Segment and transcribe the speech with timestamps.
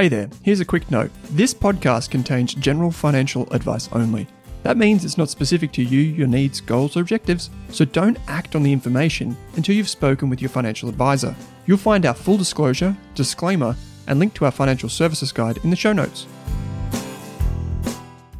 [0.00, 1.10] Hey there, here's a quick note.
[1.32, 4.26] This podcast contains general financial advice only.
[4.62, 8.56] That means it's not specific to you, your needs, goals, or objectives, so don't act
[8.56, 11.36] on the information until you've spoken with your financial advisor.
[11.66, 13.76] You'll find our full disclosure, disclaimer,
[14.06, 16.26] and link to our financial services guide in the show notes.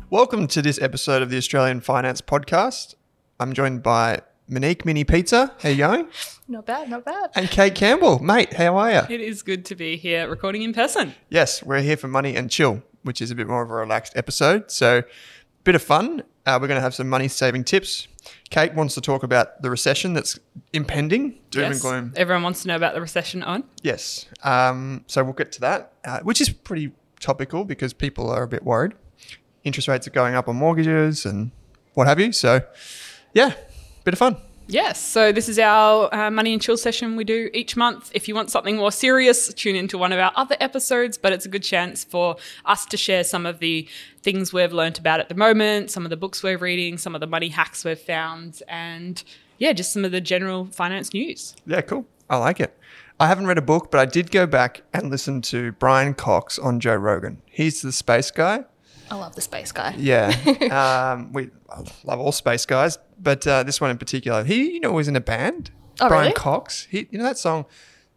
[0.08, 2.95] Welcome to this episode of the Australian Finance Podcast.
[3.38, 5.55] I'm joined by Monique Mini Pizza.
[5.62, 6.09] How you going?
[6.48, 7.30] Not bad, not bad.
[7.37, 8.19] And Kate Campbell.
[8.19, 9.03] Mate, how are you?
[9.09, 11.14] It is good to be here recording in person.
[11.29, 14.13] Yes, we're here for Money and Chill, which is a bit more of a relaxed
[14.17, 14.68] episode.
[14.72, 15.05] So,
[15.63, 16.25] bit of fun.
[16.44, 18.08] Uh, we're going to have some money saving tips.
[18.50, 20.36] Kate wants to talk about the recession that's
[20.72, 21.39] impending.
[21.50, 22.13] Doom and gloom.
[22.17, 23.63] Everyone wants to know about the recession on.
[23.82, 24.27] Yes.
[24.43, 28.49] Um, so we'll get to that, uh, which is pretty topical because people are a
[28.49, 28.94] bit worried.
[29.63, 31.53] Interest rates are going up on mortgages and
[31.94, 32.33] what have you.
[32.33, 32.62] So,
[33.33, 33.53] yeah,
[34.05, 34.36] bit of fun.
[34.67, 38.12] Yes, so this is our uh, money and chill session we do each month.
[38.14, 41.45] If you want something more serious, tune into one of our other episodes, but it's
[41.45, 43.89] a good chance for us to share some of the
[44.22, 47.20] things we've learnt about at the moment, some of the books we're reading, some of
[47.20, 49.24] the money hacks we've found, and
[49.58, 51.56] yeah, just some of the general finance news.
[51.67, 52.06] Yeah, cool.
[52.28, 52.78] I like it.
[53.19, 56.61] I haven't read a book, but I did go back and listen to Brian Cox
[56.61, 57.42] on Joe Rogan.
[57.44, 58.64] He's the space guy.
[59.11, 59.94] I love the space guy.
[59.98, 60.28] Yeah.
[61.14, 61.50] um, we
[62.05, 65.17] love all space guys, but uh, this one in particular, he, you know, was in
[65.17, 65.70] a band.
[66.00, 66.34] Oh, Brian really?
[66.34, 66.86] Cox.
[66.91, 67.67] He, you know that song,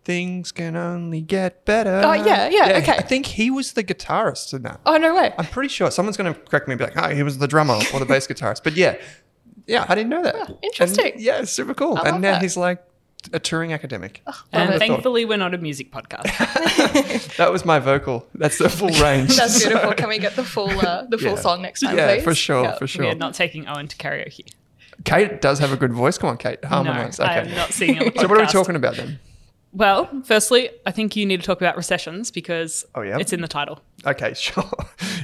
[0.06, 2.02] Things Can Only Get Better.
[2.06, 2.94] Oh, yeah, yeah, okay.
[2.94, 4.82] I think he was the guitarist in that.
[4.86, 5.34] Oh no way.
[5.38, 7.48] I'm pretty sure someone's going to correct me and be like, oh, he was the
[7.48, 8.64] drummer or the bass guitarist.
[8.64, 8.98] But yeah,
[9.66, 10.36] yeah, I didn't know that.
[10.38, 11.14] Oh, interesting.
[11.14, 11.98] And, yeah, it's super cool.
[11.98, 12.42] I and now that.
[12.42, 12.84] he's like
[13.32, 14.22] a touring academic.
[14.52, 14.80] And Who'd thought?
[14.80, 16.28] thankfully, we're not a music podcast.
[17.38, 18.28] That was my vocal.
[18.36, 19.36] That's the full range.
[19.38, 19.94] That's So- beautiful.
[19.94, 21.36] Can we get the full uh, the full Yeah.
[21.36, 22.24] song next time, yeah, please?
[22.24, 22.76] for sure, Yeah.
[22.78, 23.06] for sure.
[23.06, 24.46] We're not taking Owen to karaoke.
[25.06, 26.18] Kate does have a good voice.
[26.18, 27.20] Come on, Kate, harmonize.
[27.20, 28.20] No, I am not singing on the.
[28.22, 29.20] So what are we talking about then?
[29.76, 33.18] Well, firstly, I think you need to talk about recessions because Oh, yeah?
[33.20, 33.80] it's in the title.
[34.06, 34.70] Okay, sure.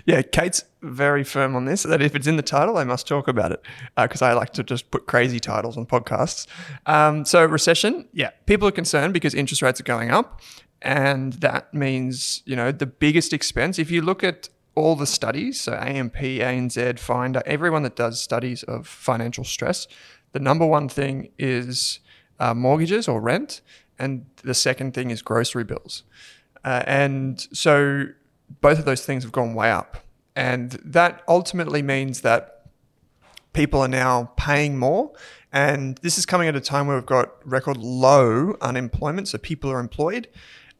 [0.05, 3.27] Yeah, Kate's very firm on this that if it's in the title, I must talk
[3.27, 3.61] about it
[3.95, 6.47] because I like to just put crazy titles on podcasts.
[6.87, 10.41] Um, so, recession, yeah, people are concerned because interest rates are going up.
[10.81, 15.59] And that means, you know, the biggest expense, if you look at all the studies,
[15.61, 19.87] so AMP, ANZ, Finder, everyone that does studies of financial stress,
[20.31, 21.99] the number one thing is
[22.39, 23.61] uh, mortgages or rent.
[23.99, 26.03] And the second thing is grocery bills.
[26.63, 28.05] Uh, and so
[28.61, 29.97] both of those things have gone way up.
[30.35, 32.65] And that ultimately means that
[33.53, 35.11] people are now paying more.
[35.51, 39.27] And this is coming at a time where we've got record low unemployment.
[39.27, 40.27] So people are employed.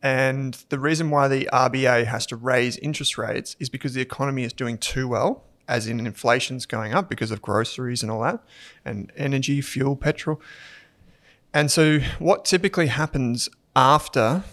[0.01, 4.43] And the reason why the RBA has to raise interest rates is because the economy
[4.43, 8.41] is doing too well, as in inflation's going up because of groceries and all that,
[8.85, 10.41] and energy, fuel, petrol.
[11.53, 14.43] And so, what typically happens after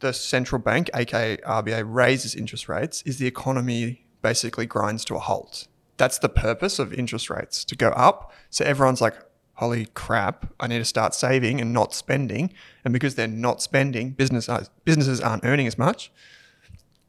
[0.00, 5.18] the central bank, aka RBA, raises interest rates is the economy basically grinds to a
[5.18, 5.68] halt.
[5.96, 8.32] That's the purpose of interest rates to go up.
[8.50, 9.14] So everyone's like,
[9.54, 12.52] holy crap, I need to start saving and not spending.
[12.84, 16.12] And because they're not spending, business, uh, businesses aren't earning as much,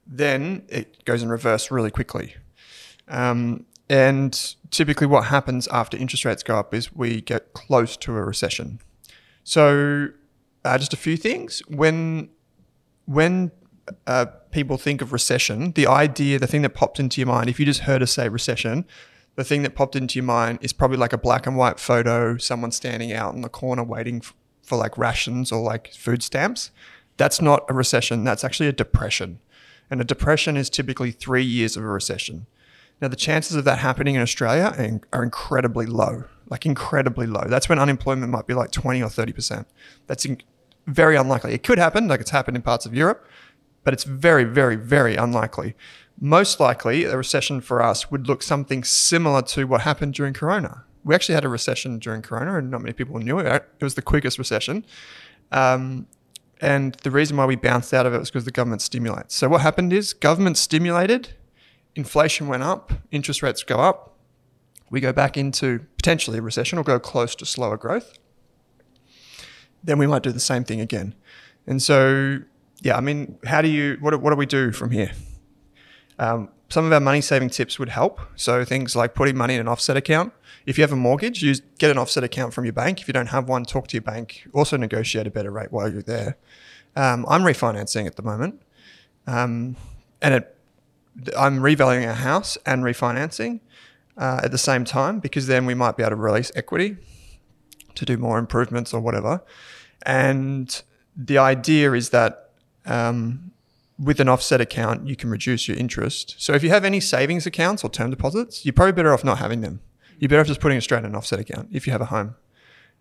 [0.08, 2.36] then it goes in reverse really quickly.
[3.08, 8.16] Um, and typically, what happens after interest rates go up is we get close to
[8.16, 8.80] a recession.
[9.44, 10.10] So,
[10.66, 11.62] uh, just a few things.
[11.68, 12.30] When
[13.06, 13.52] when
[14.06, 17.60] uh, people think of recession, the idea, the thing that popped into your mind, if
[17.60, 18.86] you just heard us say recession,
[19.36, 22.38] the thing that popped into your mind is probably like a black and white photo,
[22.38, 26.72] someone standing out in the corner waiting f- for like rations or like food stamps.
[27.18, 28.24] That's not a recession.
[28.24, 29.40] That's actually a depression.
[29.90, 32.46] And a depression is typically three years of a recession.
[33.02, 37.44] Now, the chances of that happening in Australia are incredibly low, like incredibly low.
[37.48, 39.66] That's when unemployment might be like 20 or 30%.
[40.08, 40.42] That's in-
[40.88, 41.54] very unlikely.
[41.54, 43.28] It could happen, like it's happened in parts of Europe,
[43.84, 45.76] but it's very, very, very unlikely.
[46.20, 50.84] Most likely, a recession for us would look something similar to what happened during Corona.
[51.04, 53.46] We actually had a recession during Corona, and not many people knew it.
[53.80, 54.86] It was the quickest recession.
[55.52, 56.08] Um,
[56.60, 59.32] and the reason why we bounced out of it was because the government stimulated.
[59.32, 61.30] So what happened is government stimulated,
[61.96, 64.18] inflation went up, interest rates go up.
[64.90, 68.18] We go back into potentially a recession or go close to slower growth.
[69.84, 71.14] Then we might do the same thing again.
[71.68, 72.40] And so,
[72.80, 75.12] yeah, I mean, how do you, what, what do we do from here?
[76.18, 78.22] Um, some of our money saving tips would help.
[78.38, 80.32] So things like putting money in an offset account.
[80.66, 83.02] If you have a mortgage, use get an offset account from your bank.
[83.02, 84.48] If you don't have one, talk to your bank.
[84.54, 86.38] Also negotiate a better rate while you're there.
[86.96, 88.62] Um, I'm refinancing at the moment,
[89.28, 89.76] um,
[90.22, 90.58] and it,
[91.38, 93.60] I'm revaluing our house and refinancing
[94.20, 96.98] uh, at the same time because then we might be able to release equity
[97.96, 99.42] to do more improvements or whatever.
[100.06, 100.82] And
[101.16, 102.52] the idea is that
[102.86, 103.52] um,
[103.98, 106.36] with an offset account, you can reduce your interest.
[106.38, 109.40] So if you have any savings accounts or term deposits, you're probably better off not
[109.40, 109.82] having them.
[110.20, 112.06] You're better off just putting it straight in an offset account if you have a
[112.06, 112.36] home.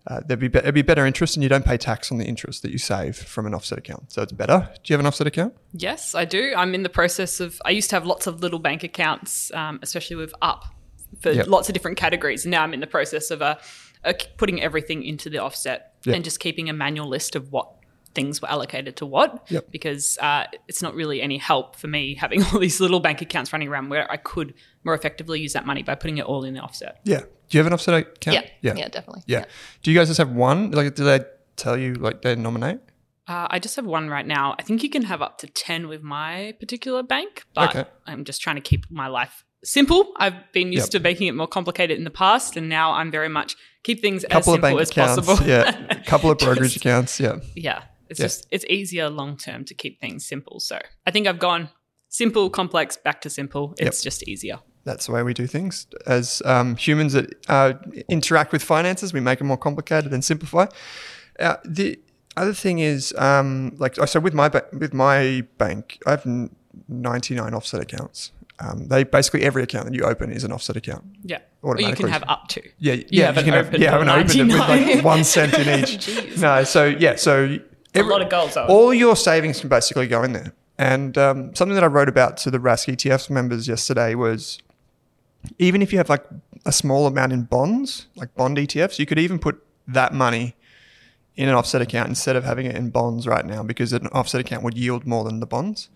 [0.06, 2.24] Uh, there'd be, be- it'd be better interest, and you don't pay tax on the
[2.24, 4.10] interest that you save from an offset account.
[4.10, 4.70] So it's better.
[4.82, 5.54] Do you have an offset account?
[5.74, 6.54] Yes, I do.
[6.56, 7.60] I'm in the process of.
[7.64, 10.64] I used to have lots of little bank accounts, um, especially with Up,
[11.20, 11.46] for Yep.
[11.48, 12.44] lots of different categories.
[12.46, 13.56] Now I'm in the process of uh,
[14.04, 16.14] uh, putting everything into the offset Yep.
[16.16, 17.70] and just keeping a manual list of what
[18.14, 19.46] things were allocated to what.
[19.50, 19.70] Yep.
[19.70, 23.52] Because uh, it's not really any help for me having all these little bank accounts
[23.52, 26.54] running around where I could more effectively use that money by putting it all in
[26.54, 27.00] the offset.
[27.04, 27.20] Yeah.
[27.20, 27.26] Do
[27.56, 28.46] you have an offset account?
[28.60, 28.74] Yeah.
[28.76, 29.22] Yeah, definitely.
[29.26, 29.44] Yeah.
[29.82, 30.70] Do you guys just have one?
[30.70, 31.20] Like, do they
[31.56, 32.78] tell you like they nominate?
[33.26, 34.54] Uh, I just have one right now.
[34.58, 37.88] I think you can have up to 10 with my particular bank, but Okay.
[38.06, 40.12] I'm just trying to keep my life simple.
[40.16, 41.02] I've been used Yep.
[41.02, 44.24] to making it more complicated in the past, and now I'm very much keep things
[44.24, 45.26] as Couple of simple bank as accounts.
[45.26, 45.48] possible.
[45.48, 45.86] Yeah.
[45.90, 47.20] A couple of brokerage Just- accounts.
[47.20, 47.36] Yeah.
[47.54, 47.82] yeah.
[48.08, 48.24] It's Yeah.
[48.26, 50.60] just, it's easier long term to keep things simple.
[50.60, 51.68] So I think I've gone
[52.08, 53.74] simple, complex, back to simple.
[53.78, 54.60] It's just easier.
[54.84, 55.86] That's the way we do things.
[56.06, 57.74] As um, humans that uh,
[58.08, 60.66] interact with finances, we make them more complicated and simplify.
[61.38, 61.98] Uh, the
[62.38, 66.24] other thing is, um, like, I so with my ba- with my bank, I have
[66.88, 68.32] 99 offset accounts.
[68.60, 71.04] Um, they basically every account that you open is an offset account.
[71.22, 71.38] Yeah.
[71.62, 72.62] Or you can have up to.
[72.78, 75.54] Yeah, yeah, haven't you can opened yeah, I haven't opened it with like one cent
[75.54, 76.38] in each.
[76.38, 77.58] No, so yeah, so
[77.94, 78.66] a lot of goals, though.
[78.66, 80.52] All your savings can basically go in there.
[80.78, 84.58] And um, something that I wrote about to the Rask ETFs members yesterday was
[85.58, 86.24] even if you have like
[86.64, 90.54] a small amount in bonds, like bond ETFs, you could even put that money
[91.36, 94.40] in an offset account instead of having it in bonds right now because an offset
[94.40, 95.88] account would yield more than the bonds.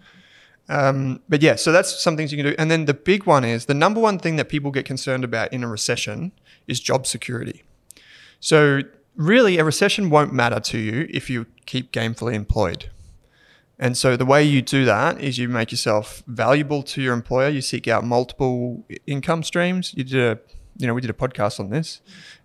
[0.69, 2.57] Um, but yeah, so that's some things you can do.
[2.59, 5.53] And then the big one is the number one thing that people get concerned about
[5.53, 6.33] in a recession
[6.67, 7.63] is job security.
[8.41, 8.81] So
[9.17, 12.91] really, a recession won't matter to you if you keep gainfully employed.
[13.79, 17.49] And so the way you do that is you make yourself valuable to your employer.
[17.49, 19.93] You seek out multiple income streams.
[19.97, 20.39] You did a,
[20.77, 22.01] you know, we did a podcast on this,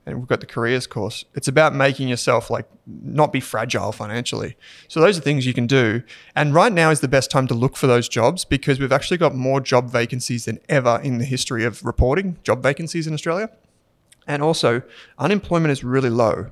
[0.06, 1.26] and we've got the careers course.
[1.34, 4.58] It's about making yourself like not be fragile financially.
[4.88, 6.04] So those are things you can do.
[6.36, 9.18] And right now is the best time to look for those jobs because we've actually
[9.18, 13.50] got more job vacancies than ever in the history of reporting job vacancies in Australia.
[14.28, 14.82] And also,
[15.18, 16.52] unemployment is really low.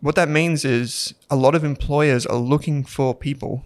[0.00, 3.64] What that means is a lot of employers are looking for people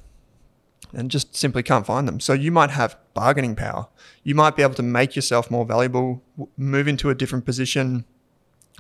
[0.93, 2.21] and just simply can't find them.
[2.21, 3.89] So you might have bargaining power.
[4.23, 6.23] You might be able to make yourself more valuable,
[6.57, 8.05] move into a different position.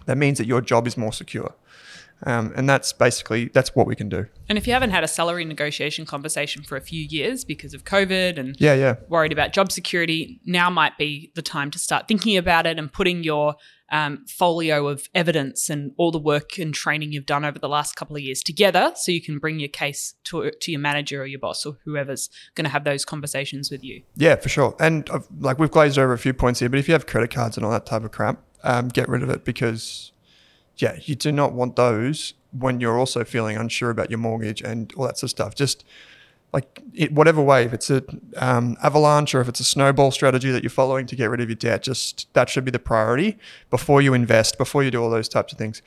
[0.06, 1.54] That means that your job is more secure.
[2.24, 4.26] Um, and that's basically that's what we can do.
[4.48, 7.84] And if you haven't had a salary negotiation conversation for a few years because of
[7.84, 8.96] COVID and Yeah, yeah.
[9.08, 12.92] worried about job security, now might be the time to start thinking about it and
[12.92, 13.56] putting your
[13.90, 17.94] um, folio of evidence and all the work and training you've done over the last
[17.94, 21.26] couple of years together so you can bring your case to, to your manager or
[21.26, 24.02] your boss or whoever's going to have those conversations with you.
[24.16, 24.74] Yeah, for sure.
[24.80, 27.30] And uh, like we've glazed over a few points here, but if you have credit
[27.30, 30.11] cards and all that type of crap, um, get rid of it because,
[30.76, 34.92] yeah, you do not want those when you're also feeling unsure about your mortgage and
[34.94, 35.54] all that sort of stuff.
[35.54, 35.84] Just
[36.52, 38.04] like it, whatever way, if it's an
[38.36, 41.48] um, avalanche or if it's a snowball strategy that you're following to get rid of
[41.48, 43.38] your debt, just that should be the priority
[43.70, 45.82] before you invest, before you do all those types of things.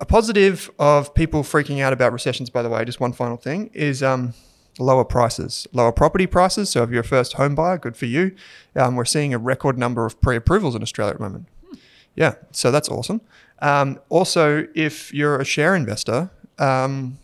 [0.00, 3.70] A positive of people freaking out about recessions, by the way, just one final thing
[3.74, 4.34] is um,
[4.78, 6.70] lower prices, lower property prices.
[6.70, 8.36] So if you're a first home buyer, good for you.
[8.76, 11.48] Um, we're seeing a record number of pre-approvals in Australia at the moment.
[12.18, 13.20] Yeah, so that's awesome.
[13.60, 17.18] Um, also, if you're a share investor, um,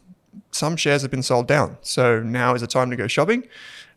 [0.52, 1.76] some shares have been sold down.
[1.82, 3.46] So now is the time to go shopping.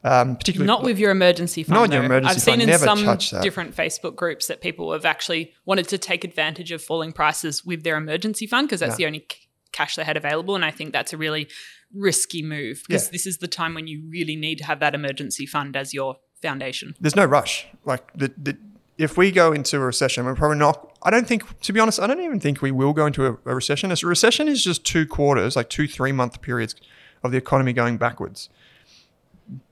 [0.03, 1.73] Um, particularly Not with your emergency fund.
[1.75, 2.05] Not with your though.
[2.05, 2.61] emergency I've seen fund.
[2.63, 6.81] in Never some different Facebook groups that people have actually wanted to take advantage of
[6.81, 8.97] falling prices with their emergency fund because that's Yeah.
[8.97, 9.37] the only c-
[9.71, 10.55] cash they had available.
[10.55, 11.47] And I think that's a really
[11.93, 13.11] risky move because Yeah.
[13.11, 16.17] this is the time when you really need to have that emergency fund as your
[16.41, 16.95] foundation.
[17.01, 17.65] there's no rush.
[17.83, 18.55] Like the, the
[18.97, 20.97] if we go into a recession, we're probably not.
[21.03, 23.37] I don't think, to be honest, I don't even think we will go into a,
[23.45, 23.91] a recession.
[23.91, 26.75] A recession is just two quarters, like two three month periods
[27.23, 28.49] of the economy going backwards.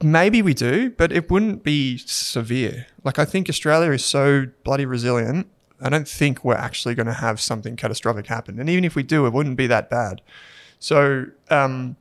[0.01, 2.88] Maybe we do, but it wouldn't be severe.
[3.03, 5.48] Like I think Australia is so bloody resilient.
[5.82, 8.60] I don't think we're actually going to have something catastrophic happen.
[8.60, 10.22] And even if we do, it wouldn't be that bad.
[10.79, 11.98] So um,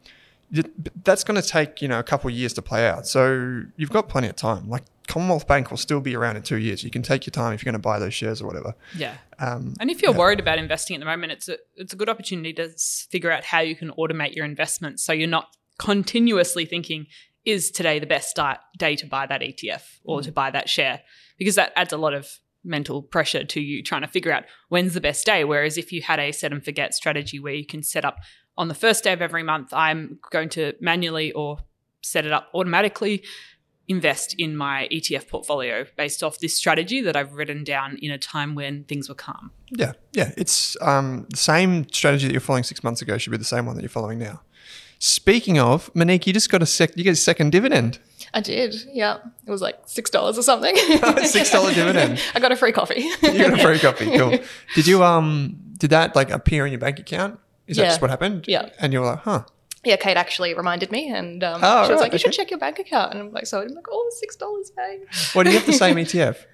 [1.03, 3.07] that's going to take you know a couple of years to play out.
[3.07, 4.69] So you've got plenty of time.
[4.69, 6.83] Like Commonwealth Bank will still be around in two years.
[6.83, 8.75] You can take your time if you're going to buy those shares or whatever.
[8.97, 9.15] Yeah.
[9.39, 10.19] Um, And if you're Yeah.
[10.19, 12.71] worried about investing at the moment, it's a it's a good opportunity to
[13.11, 17.07] figure out how you can automate your investments so you're not continuously thinking
[17.45, 20.25] is today the best di- day to buy that ETF or Mm.
[20.25, 21.03] to buy that share
[21.39, 24.95] because that adds a lot of mental pressure to you trying to figure out when's
[24.95, 27.83] the best day whereas if you had a set and forget strategy where you can
[27.83, 28.17] set up
[28.57, 31.59] on the first day of every month I'm going to manually or
[32.03, 33.23] set it up automatically,
[33.89, 38.19] invest in my ETF portfolio based off this strategy that I've written down in a
[38.19, 39.51] time when things were calm.
[39.71, 40.33] Yeah, yeah.
[40.37, 43.67] It's um, the same strategy that you're following six months ago should be the same
[43.67, 44.41] one that you're following now.
[44.99, 46.97] Speaking of, Monique, you just got a sec.
[46.97, 47.99] You get a second dividend.
[48.33, 48.75] I did.
[48.93, 49.19] Yeah.
[49.47, 50.77] It was like $6 or something.
[51.27, 52.21] Six dollar dividend.
[52.35, 53.01] I got a free coffee.
[53.23, 54.17] You got a free coffee.
[54.17, 54.39] Cool.
[54.75, 55.59] Did you um?
[55.77, 57.39] Did that like appear in your bank account?
[57.67, 58.47] Is that just what happened?
[58.47, 58.71] Yeah.
[58.79, 59.45] And you were like, huh?
[59.85, 62.51] Yeah, Kate actually reminded me and um, Oh, she was right, like, you should check
[62.51, 63.13] your bank account.
[63.13, 64.11] And I'm like, so I'm like, oh,
[64.41, 65.01] $6, babe.
[65.35, 66.45] Well, do you have the same ETF?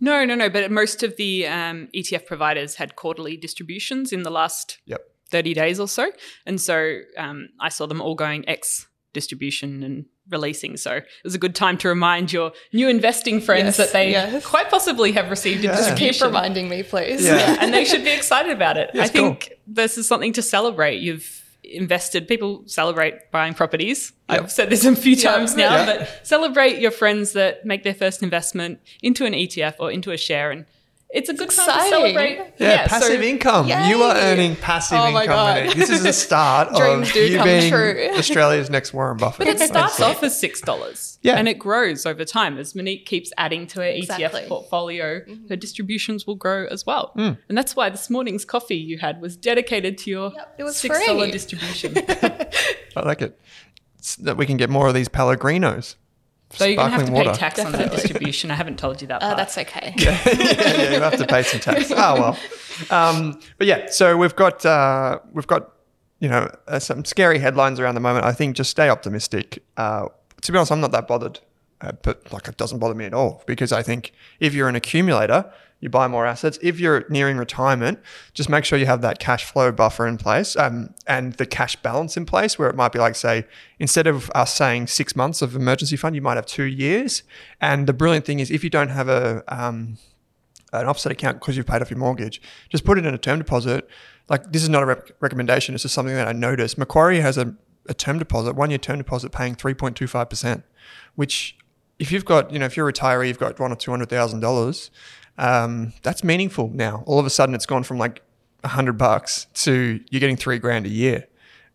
[0.00, 0.48] No, no, no.
[0.48, 5.02] But most of the um, ETF providers had quarterly distributions in the last Yep.
[5.30, 6.10] 30 days or so.
[6.46, 10.76] And so um, I saw them all going X distribution and releasing.
[10.76, 14.10] So it was a good time to remind your new investing friends Yes, that they
[14.12, 14.46] yes.
[14.46, 15.72] quite possibly have received Yeah.
[15.72, 16.12] a Just distribution.
[16.14, 17.24] Keep reminding me, please.
[17.24, 17.36] Yeah.
[17.36, 18.90] Yeah, and they should be excited about it.
[18.94, 21.00] Yes, I think this is something to celebrate.
[21.00, 21.39] You've
[21.70, 24.12] invested, people celebrate buying properties.
[24.28, 25.86] I've said this a few times now, Yeah.
[25.86, 30.16] but celebrate your friends that make their first investment into an ETF or into a
[30.16, 30.50] share.
[30.50, 30.66] And
[31.12, 31.90] it's a good time to exciting.
[32.14, 32.52] celebrate.
[32.58, 33.66] Yeah, passive so- income.
[33.68, 33.88] Yay.
[33.88, 35.66] You are earning passive Oh my income.
[35.66, 35.76] God.
[35.76, 38.10] This is the start Dreams of you come being true.
[38.16, 39.46] Australia's next Warren Buffett.
[39.46, 41.36] But it starts off as six dollars, Yeah.
[41.36, 44.42] and it grows over time as Monique keeps adding to her Exactly.
[44.42, 45.20] ETF portfolio.
[45.48, 47.32] Her distributions will grow as well, Hmm.
[47.48, 50.76] and that's why this morning's coffee you had was dedicated to your Yep, it was
[50.76, 51.94] six dollar distribution.
[52.96, 53.38] I like it.
[53.98, 55.96] It's that we can get more of these Pellegrinos.
[56.52, 57.38] So you're gonna have to Sparkling pay water.
[57.38, 58.50] tax on that distribution.
[58.50, 59.22] I haven't told you that.
[59.22, 59.36] Uh, part.
[59.36, 59.94] that's okay.
[59.98, 61.90] yeah, yeah, you have to pay some tax.
[61.90, 62.38] Oh well.
[62.90, 65.70] Um, but yeah, so we've got uh, we've got
[66.18, 68.24] you know uh, some scary headlines around the moment.
[68.24, 69.62] I think just stay optimistic.
[69.76, 70.08] Uh,
[70.42, 71.40] to be honest, I'm not that bothered,
[71.80, 74.76] uh, but like it doesn't bother me at all because I think if you're an
[74.76, 76.58] accumulator, you buy more assets.
[76.62, 77.98] If you're nearing retirement,
[78.34, 81.76] just make sure you have that cash flow buffer in place um, and the cash
[81.76, 83.46] balance in place, where it might be like say
[83.78, 87.22] instead of us saying six months of emergency fund, you might have two years.
[87.60, 89.98] And the brilliant thing is if you don't have a um,
[90.72, 93.38] an offset account because you've paid off your mortgage, just put it in a term
[93.38, 93.88] deposit.
[94.28, 95.74] Like this is not a rec- recommendation.
[95.74, 96.78] It's just something that I noticed.
[96.78, 97.54] Macquarie has a,
[97.88, 100.62] a term deposit, one year term deposit, paying three point two five percent.
[101.16, 101.56] Which,
[101.98, 104.08] if you've got, you know, if you're a retiree, you've got one or two hundred
[104.10, 104.90] thousand dollars.
[105.38, 107.02] Um, that's meaningful now.
[107.06, 108.22] All of a sudden, it's gone from like
[108.62, 111.26] a hundred bucks to you're getting three grand a year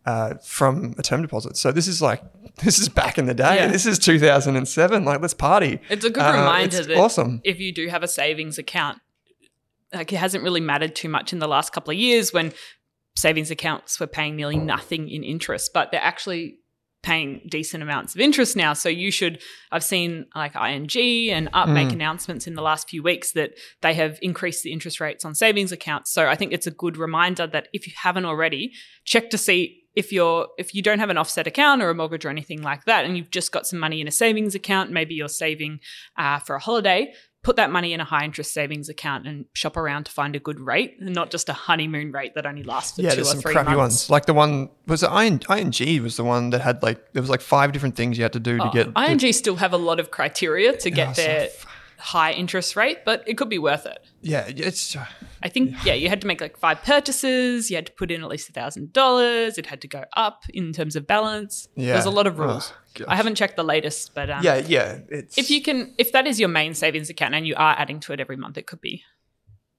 [0.04, 1.56] uh, from a term deposit.
[1.56, 2.22] So this is like
[2.64, 3.56] this is back in the day.
[3.56, 3.66] Yeah.
[3.68, 5.04] This is 2007.
[5.04, 5.80] Like let's party.
[5.90, 7.40] It's a good Uh, reminder it's that awesome.
[7.44, 8.98] if you do have a savings account,
[9.92, 12.52] like it hasn't really mattered too much in the last couple of years when
[13.16, 16.58] savings accounts were paying nearly nothing in interest, but they're actually
[17.06, 18.72] paying decent amounts of interest now.
[18.72, 23.00] So you should, I've seen like ING and Up make announcements in the last few
[23.00, 26.12] weeks that they have increased the interest rates on savings accounts.
[26.12, 28.72] So I think it's a good reminder that if you haven't already,
[29.04, 32.24] check to see if you're if you don't have an offset account or a mortgage
[32.26, 35.14] or anything like that, and you've just got some money in a savings account, maybe
[35.14, 35.78] you're saving
[36.18, 37.12] uh, for a holiday,
[37.46, 40.40] put that money in a high interest savings account and shop around to find a
[40.40, 43.28] good rate, and not just a honeymoon rate that only lasts for yeah, two there's
[43.28, 43.78] or some three crappy months.
[44.08, 44.10] ones.
[44.10, 47.30] Like the one was it IN, ING was the one that had like there was
[47.30, 48.92] like five different things you had to do to Oh, get.
[48.92, 51.66] the- ING still have a lot of criteria to Oh, get so their f-
[51.98, 53.98] high interest rate, but it could be worth it.
[54.20, 54.96] yeah, it's
[55.42, 57.70] I think yeah, you had to make like five purchases.
[57.70, 59.58] You had to put in at least a thousand dollars.
[59.58, 61.68] It had to go up in terms of balance.
[61.76, 61.92] Yeah.
[61.94, 62.72] There's a lot of Oh, rules.
[62.94, 63.06] gosh.
[63.08, 64.98] I haven't checked the latest, but um, yeah, yeah.
[65.08, 68.00] It's if you can, if that is your main savings account and you are adding
[68.00, 69.02] to it every month, it could be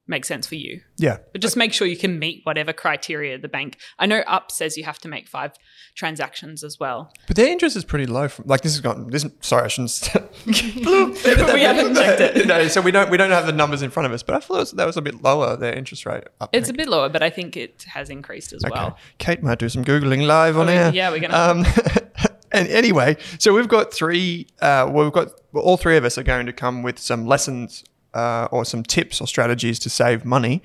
[0.08, 0.82] make sense for you.
[0.98, 3.78] yeah, But just make sure you can meet whatever criteria the bank.
[4.00, 5.52] I know Up says you have to make five
[5.96, 7.12] transactions as well.
[7.28, 8.28] but their interest is pretty low.
[8.28, 9.10] From, like this has gone.
[9.10, 10.10] This sorry, I shouldn't.
[10.46, 12.48] we haven't checked it.
[12.54, 14.40] no, so we don't we don't have the numbers in front of us, but I
[14.40, 16.24] thought that was a bit lower their interest rate.
[16.40, 18.72] Up It's a bit lower, but I think it has increased as Okay.
[18.74, 18.98] well.
[19.18, 20.92] Kate might do some googling live on Oh, air.
[20.94, 21.66] yeah, we're gonna- Um,
[22.52, 24.48] and anyway, so we've got three.
[24.62, 27.26] Uh, well, we've got well, all three of us are going to come with some
[27.26, 27.84] lessons
[28.18, 30.62] uh, or some tips or strategies to save money,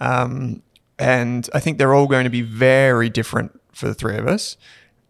[0.00, 0.62] um,
[0.98, 4.56] and I think they're all going to be very different for the three of us.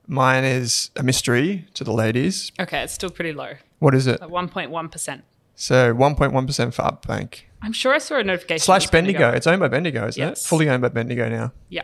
[0.07, 2.53] Mine is a mystery to the ladies.
[2.61, 4.21] Okay, it's still pretty low, What is it?
[4.23, 5.23] at 1.1%.
[5.55, 8.61] So 1.1% for Upbank I'm sure I saw a notification.
[8.65, 9.31] slash it Bendigo.
[9.33, 10.45] It's owned by Bendigo, isn't Yes.
[10.45, 10.49] it?
[10.49, 11.53] Fully owned by Bendigo now.
[11.69, 11.83] Yeah.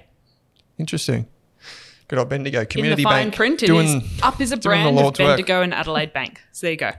[0.79, 1.27] Interesting.
[2.09, 4.89] Good old Bendigo In community the fine bank print, doing is Up is a brand
[4.89, 5.31] of Lord's work.
[5.37, 6.41] Bendigo and Adelaide Bank.
[6.53, 6.93] So there you go.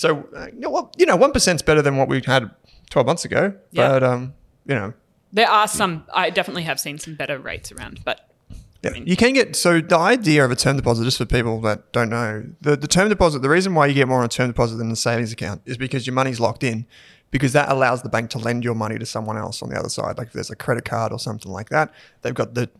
[0.00, 2.50] So, uh, you know, well, you know, better than what we had
[2.88, 3.52] twelve months ago.
[3.70, 3.88] Yeah.
[3.88, 4.32] But um,
[4.64, 4.94] you know,
[5.30, 8.26] There are some, I definitely have seen some better rates around, but
[8.82, 9.56] yeah, you can get.
[9.56, 12.88] So the idea of a term deposit, just for people that don't know, the the
[12.88, 15.34] term deposit, the reason why you get more on a term deposit than a savings
[15.34, 16.86] account is because your money's locked in.
[17.30, 19.90] Because that allows the bank to lend your money to someone else on the other
[19.90, 20.16] side.
[20.16, 21.92] Like if there's a credit card or something like that,
[22.22, 22.70] they've got the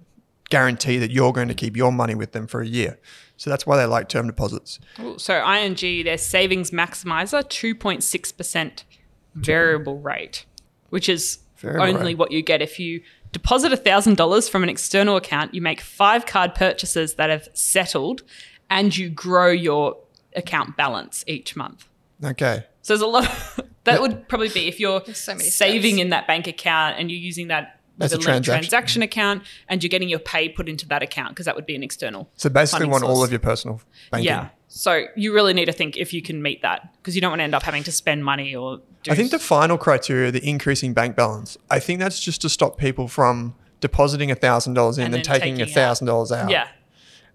[0.50, 2.98] guarantee that you're going to keep your money with them for a year.
[3.36, 4.78] So that's why they like term deposits.
[5.00, 8.84] Ooh, So ING, their savings maximizer, 2.6%
[9.34, 10.44] variable rate,
[10.90, 12.18] which is Variable only rate.
[12.18, 13.02] what you get if you
[13.32, 18.22] deposit $1,000 from an external account, you make five card purchases that have settled,
[18.68, 19.96] and you grow your
[20.36, 21.88] account balance each month.
[22.24, 22.64] Okay.
[22.82, 23.30] So there's a lot.
[23.84, 26.02] that would probably be if you're so saving steps.
[26.02, 28.52] in that bank account and you're using that As as a transaction.
[28.52, 31.74] transaction account, and you're getting your pay put into that account because that would be
[31.74, 32.30] an external.
[32.36, 33.80] So basically, want all of your personal
[34.10, 34.26] banking.
[34.26, 34.48] Yeah.
[34.68, 37.40] So you really need to think if you can meet that because you don't want
[37.40, 38.80] to end up having to spend money or.
[39.02, 42.48] Do I think the final criteria, the increasing bank balance, I think that's just to
[42.48, 46.50] stop people from depositing thousand dollars in and, And taking thousand dollars out.
[46.50, 46.68] yeah.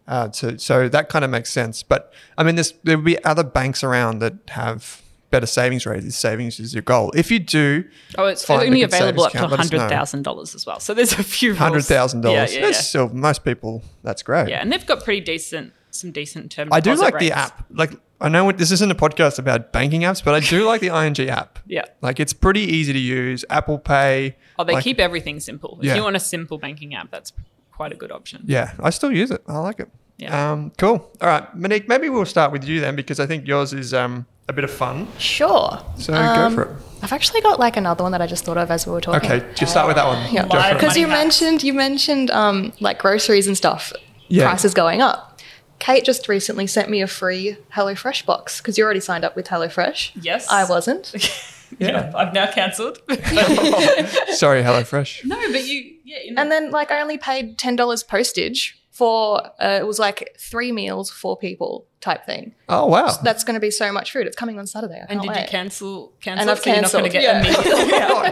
[0.08, 1.82] Uh, so, so that kind of makes sense.
[1.84, 6.06] But I mean, there's, there will be other banks around that have better savings rates.
[6.06, 7.12] If savings is your goal.
[7.16, 7.84] If you do
[8.18, 9.80] Oh, it's only available up to account, let us know.
[9.80, 10.80] hundred thousand dollars as well.
[10.80, 12.82] So there's a few hundred thousand dollars, Yeah, yeah, that's yeah.
[12.84, 13.84] still most people.
[14.04, 14.50] That's great.
[14.50, 16.70] Yeah, and they've got pretty decent, some decent term.
[16.72, 17.66] I do like the app.
[17.70, 17.92] Like
[18.22, 21.30] I know this isn't a podcast about banking apps, but I do like the ING
[21.30, 21.60] app.
[21.68, 21.84] Yeah.
[22.02, 23.44] Like it's pretty easy to use.
[23.50, 24.38] Apple Pay.
[24.58, 25.78] Oh, they like- keep everything simple.
[25.82, 25.96] If Yeah.
[25.96, 27.34] you want a simple banking app, that's
[27.74, 28.44] quite a good option.
[28.46, 29.44] Yeah, I still use it.
[29.48, 29.90] I like it.
[30.18, 30.52] Yeah.
[30.54, 31.12] Um, cool.
[31.20, 31.90] All right, Monique.
[31.90, 34.72] Maybe we'll start with you then, because I think yours is um, a bit of
[34.72, 35.08] fun.
[35.18, 35.82] Sure.
[35.98, 36.78] So Um, go for it.
[37.02, 39.30] I've actually got like another one that I just thought of as we were talking.
[39.32, 40.34] Okay, just start with that one.
[40.34, 40.60] Yeah, Go for it.
[40.60, 43.92] Live because you Money mentioned you mentioned um, like groceries and stuff,
[44.28, 44.48] Yeah.
[44.50, 45.40] prices going up.
[45.80, 49.48] Kate just recently sent me a free HelloFresh box because you already signed up with
[49.48, 50.12] HelloFresh.
[50.22, 50.48] Yes.
[50.50, 51.14] I wasn't.
[51.80, 53.00] Yeah, I've now cancelled.
[53.10, 55.26] Sorry, HelloFresh.
[55.26, 58.80] no, but you, yeah, you know, and then like I only paid ten dollars postage
[58.96, 62.56] for uh, it was like three meals, four people type thing.
[62.70, 63.12] Oh wow.
[63.22, 64.26] That's going to be so much food.
[64.26, 65.02] It's coming on Saturday.
[65.02, 65.42] I and did wait.
[65.42, 66.14] you cancel?
[66.22, 66.42] Cancel.
[66.42, 67.40] And I've so you're not going to cancelled, get yeah.
[67.40, 68.32] a meal.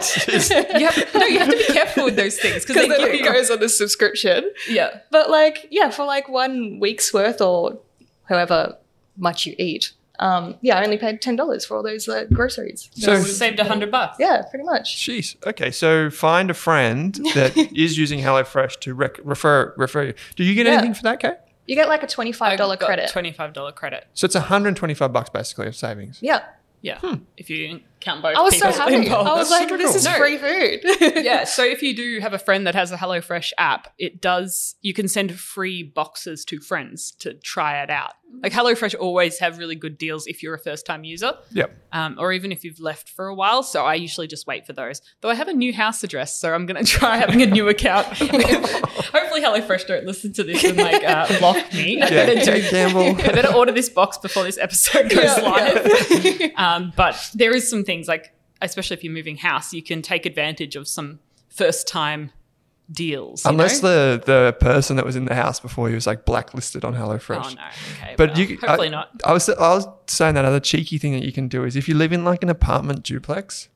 [0.74, 3.12] Oh, you have, no, you have to be careful with those things because Because then
[3.12, 4.50] give it goes on the subscription.
[4.66, 5.00] yeah.
[5.10, 7.78] But like, yeah, for like one week's worth or
[8.24, 8.78] however
[9.18, 12.88] much you eat, um, yeah, I only paid ten dollars for all those uh, groceries.
[12.94, 14.16] So- So saved a hundred bucks.
[14.20, 14.96] Yeah, pretty much.
[14.96, 15.36] Jeez.
[15.46, 20.14] Okay, so find a friend that is using HelloFresh to rec- refer refer you.
[20.36, 20.74] Do you get Yeah.
[20.74, 21.34] anything for that, Kate?
[21.66, 23.10] You get like a twenty-five dollar credit.
[23.10, 24.06] Twenty-five dollar credit.
[24.14, 26.18] So it's 125 bucks basically of savings.
[26.20, 26.42] yeah,
[26.84, 27.00] Yeah.
[27.38, 28.36] If you count both.
[28.36, 28.94] I was so people happy.
[28.96, 29.28] involved.
[29.30, 29.96] I was That's like, super this cool.
[29.96, 30.12] is No.
[30.18, 30.80] free food.
[31.24, 31.44] yeah.
[31.44, 34.74] So if you do have a friend that has a HelloFresh app, it does.
[34.82, 38.12] You can send free boxes to friends to try it out.
[38.42, 41.72] Like HelloFresh always have really good deals if you're a first-time user, Yep.
[41.92, 43.62] um, or even if you've left for a while.
[43.62, 45.00] So I usually just wait for those.
[45.22, 47.68] Though I have a new house address, so I'm going to try having a new
[47.68, 48.06] account.
[48.18, 52.02] Hopefully HelloFresh don't listen to this and like uh, block me.
[52.02, 53.16] I better do Campbell.
[53.24, 56.52] I better order this box before this episode goes Yeah, live.
[56.56, 60.02] um, Um, but there is some things like, especially if you're moving house, you can
[60.02, 62.30] take advantage of some first time
[62.90, 63.44] deals.
[63.46, 64.16] Unless know?
[64.16, 67.44] the the person that was in the house before you was like blacklisted on HelloFresh.
[67.44, 67.62] Oh no.
[67.96, 68.14] Okay.
[68.16, 69.20] But well, you hopefully I, not.
[69.24, 71.88] I was I was saying that other cheeky thing that you can do is if
[71.88, 73.68] you live in like an apartment duplex,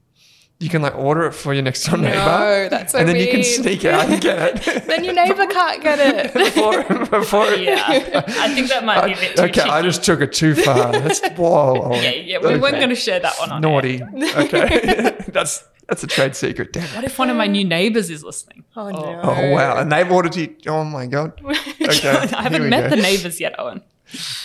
[0.61, 2.17] you can like order it for your next door neighbor.
[2.17, 5.47] No, that's so and then you can sneak out and get it then your neighbor
[5.51, 6.35] can't get it.
[6.55, 7.47] before before.
[7.55, 10.55] Yeah, I think that might be a bit too okay, I just took it too
[10.55, 10.93] far.
[10.93, 11.95] That's whoa.
[11.95, 13.71] Yeah, yeah, we weren't going to share that one on air.
[13.71, 14.03] naughty.
[14.03, 16.73] Okay, that's that's a trade secret.
[16.73, 16.95] Damn it.
[16.95, 18.65] What if one of my new neighbors is listening?
[18.77, 18.91] Oh, oh.
[18.91, 19.21] no.
[19.23, 20.57] Oh wow, and they've ordered you.
[20.67, 21.41] Oh my god.
[21.45, 22.97] Okay, I haven't met go.
[22.97, 23.83] the neighbors yet, Owen.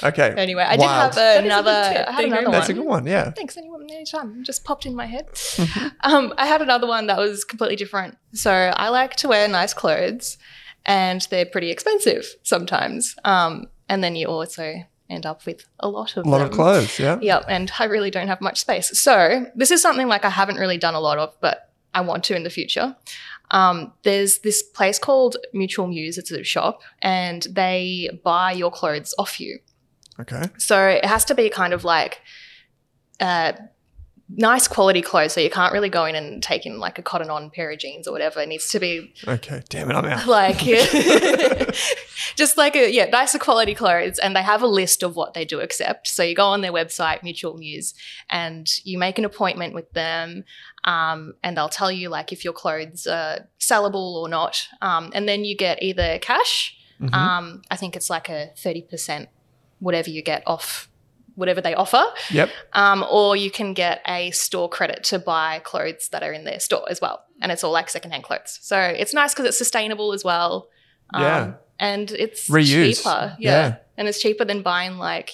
[0.03, 0.33] Okay.
[0.37, 1.71] Anyway, I did have is another.
[1.71, 2.07] good tip.
[2.07, 3.05] I had another very That's a good one.
[3.07, 3.31] Yeah.
[3.31, 3.55] Thanks,
[4.43, 5.27] Just popped in my head.
[6.01, 8.17] um, I had another one that was completely different.
[8.33, 10.37] So I like to wear nice clothes,
[10.85, 13.15] and they're pretty expensive sometimes.
[13.23, 16.47] Um, and then you also end up with a lot of A lot them.
[16.47, 16.97] of clothes.
[16.99, 17.19] Yeah.
[17.21, 18.97] Yep, and I really don't have much space.
[18.99, 22.23] So this is something like I haven't really done a lot of, but I want
[22.25, 22.95] to in the future.
[23.51, 26.17] Um, there's this place called Mutual Muse.
[26.17, 29.59] It's a shop, and they buy your clothes off you.
[30.19, 30.43] Okay.
[30.57, 32.21] So it has to be kind of like
[33.19, 33.53] uh,
[34.35, 35.33] nice quality clothes.
[35.33, 37.79] So you can't really go in and take in like a cotton on pair of
[37.79, 38.39] jeans or whatever.
[38.41, 39.61] It needs to be Okay.
[39.69, 40.27] Damn it, I'm out.
[40.27, 40.57] like
[42.35, 45.45] just like a yeah nicer quality clothes and they have a list of what they
[45.45, 47.93] do accept so you go on their website mutual muse
[48.29, 50.43] and you make an appointment with them
[50.85, 55.27] um, and they'll tell you like if your clothes are sellable or not um, and
[55.27, 57.11] then you get either cash Mhm.
[57.13, 59.27] um, i think it's like a 30%
[59.79, 60.87] whatever you get off
[61.35, 62.49] whatever they offer Yep.
[62.73, 66.59] um, or you can get a store credit to buy clothes that are in their
[66.59, 67.23] store as well.
[67.41, 68.59] And it's all like secondhand clothes.
[68.61, 70.69] So it's nice because it's sustainable as well.
[71.13, 71.53] Um, Yeah.
[71.79, 72.97] And it's Reuse.
[72.97, 73.35] cheaper.
[73.39, 73.51] Yeah.
[73.51, 73.75] Yeah.
[73.97, 75.31] And it's cheaper than buying like,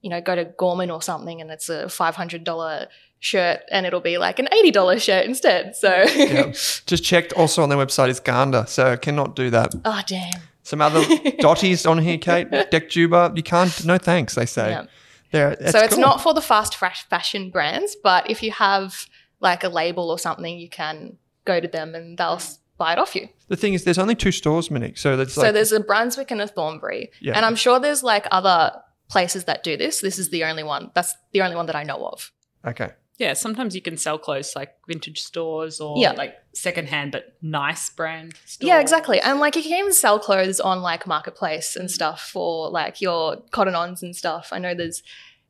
[0.00, 2.86] you know, go to Gorman or something and it's a $500
[3.20, 5.76] shirt and it'll be like an $80 shirt instead.
[5.76, 6.52] So, Yep.
[6.86, 9.74] Just checked also on their website, it's Ganda, so cannot do that.
[9.84, 10.40] oh, damn.
[10.64, 11.04] Some other
[11.40, 12.48] dotties on here, Kate.
[12.50, 13.36] Decjuba.
[13.36, 13.84] You can't.
[13.84, 14.34] No thanks.
[14.36, 14.70] They say.
[14.70, 14.84] Yeah.
[15.32, 16.00] They're, so it's cool.
[16.00, 19.06] not for the fast fash- fashion brands, but if you have
[19.40, 22.98] like a label or something, you can go to them and they'll s- buy it
[22.98, 23.28] off you.
[23.48, 24.98] The thing is, there's only two stores, Monique.
[24.98, 27.32] So that's so like there's a Brunswick and a Thornbury, Yeah.
[27.36, 28.72] and I'm sure there's like other
[29.10, 30.00] places that do this.
[30.00, 30.90] This is the only one.
[30.94, 32.30] That's the only one that I know of.
[32.66, 32.90] okay.
[33.22, 36.12] Yeah, sometimes you can sell clothes like vintage stores or Yeah.
[36.12, 38.66] like secondhand but nice brand stores.
[38.68, 39.20] Yeah, exactly.
[39.20, 43.36] And like you can even sell clothes on like marketplace and stuff for like your
[43.52, 44.48] cotton ons and stuff.
[44.50, 45.02] I know there's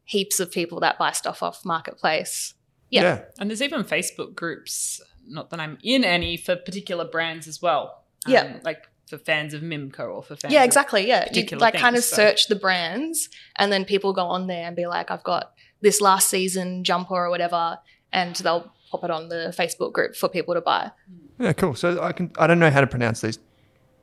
[0.04, 2.54] heaps of people that buy stuff off marketplace.
[2.90, 3.02] Yeah.
[3.02, 3.20] Yeah.
[3.38, 8.04] And there's even Facebook groups, not that I'm in any, for particular brands as well.
[8.26, 8.58] Um, Yeah.
[8.62, 11.06] Like for fans of Mimco or for fans Yeah, exactly.
[11.08, 11.22] Yeah.
[11.22, 14.66] You particular like kind of so- search the brands and then people go on there
[14.66, 15.52] and be like, I've got
[15.83, 17.79] this last season jumper or whatever,
[18.12, 20.90] and they'll pop it on the Facebook group for people to buy.
[21.38, 21.75] Yeah, cool.
[21.75, 23.38] So I can I don't know how to pronounce these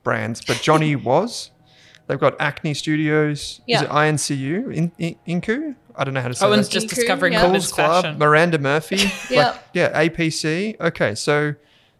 [0.03, 1.51] brands, but Johnny was.
[2.07, 3.61] They've got Acne Studios.
[3.67, 3.77] Yeah.
[3.77, 4.73] Is it INCU?
[4.73, 5.75] In, in, Inku?
[5.95, 6.73] I don't know how to say Owen's that.
[6.73, 7.43] just Inku, discovering yeah.
[7.43, 8.17] women's Coles Club, fashion.
[8.17, 9.11] Miranda Murphy.
[9.29, 9.51] Yeah.
[9.51, 10.79] Like, yeah, APC.
[10.79, 11.53] Okay, so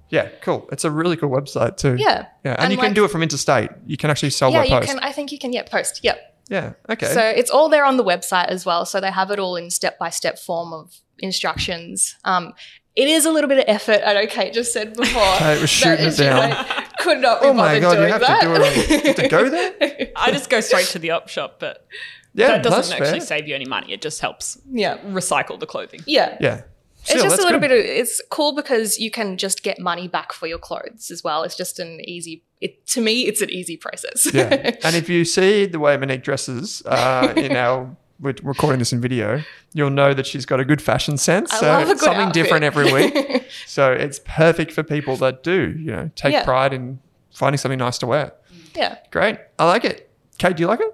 [0.10, 0.68] yeah, cool.
[0.72, 1.96] It's a really cool website too.
[1.96, 2.26] Yeah.
[2.44, 3.70] Yeah, and, And you can do it from interstate.
[3.86, 4.88] You can actually sell yeah, by you post.
[4.88, 6.00] can I think you can yeah, post.
[6.04, 6.29] Yep.
[6.50, 7.08] Yeah, okay.
[7.14, 8.86] So it's all there on the website as well.
[8.86, 12.16] So they have it all in step by step form of instructions.
[12.26, 12.54] Um,
[12.96, 14.02] it is a little bit of effort.
[14.06, 15.36] I know Kate just said before.
[15.38, 16.50] Kate was shooting that it down.
[16.50, 19.16] like, could not be Oh my bothered God, you doing have to do it on-
[19.16, 20.12] to go there?
[20.16, 21.86] I just go straight to the op shop, but
[22.34, 23.28] yeah, that doesn't actually fair.
[23.28, 23.94] save you any money.
[23.94, 24.98] It just helps yeah.
[25.00, 26.02] recycle the clothing.
[26.06, 26.38] Yeah.
[26.42, 26.64] Yeah.
[27.04, 27.70] It's just a little good.
[27.70, 31.24] bit of it's cool because you can just get money back for your clothes as
[31.24, 31.44] well.
[31.44, 34.28] It's just an easy it to me it's an easy process.
[34.34, 34.76] yeah.
[34.84, 39.00] And if you see the way Monique dresses uh, in our we're recording this in
[39.00, 39.42] video,
[39.74, 41.54] you'll know that she's got a good fashion sense.
[41.54, 42.34] I so love a it's good something outfit.
[42.44, 43.46] different every week.
[43.66, 46.44] so it's perfect for people that do, you know, take Yeah.
[46.44, 47.00] pride in
[47.34, 48.34] finding something nice to wear.
[48.76, 48.98] yeah.
[49.12, 49.38] Great.
[49.58, 50.10] I like it.
[50.38, 50.94] Kate, do you like it?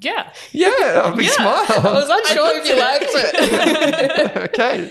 [0.00, 0.32] Yeah.
[0.50, 1.30] Yeah, a big Yeah.
[1.30, 1.64] smile.
[1.68, 4.36] I was unsure if you liked it.
[4.50, 4.90] okay.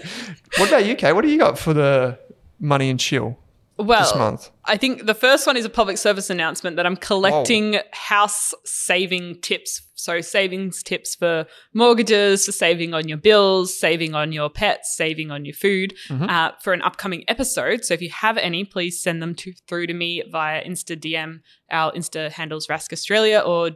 [0.57, 1.11] What about you, Kate?
[1.11, 2.17] What do you got for the
[2.61, 3.37] money and chill
[3.81, 4.49] Well, this month?
[4.65, 9.41] I think the first one is a public service announcement that I'm collecting house saving
[9.41, 9.81] tips.
[9.95, 15.29] So, savings tips for mortgages, for saving on your bills, saving on your pets, saving
[15.29, 17.85] on your food uh, for an upcoming episode.
[17.85, 21.41] So, if you have any, please send them to, through to me via Insta DM.
[21.69, 23.71] Our Insta handles Rask Australia or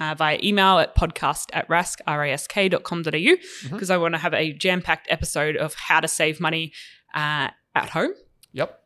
[0.00, 4.82] uh, via email at podcast at rask, rask.com.au because I want to have a jam
[4.82, 6.72] packed episode of how to save money
[7.14, 8.12] uh, at home.
[8.52, 8.80] Yep.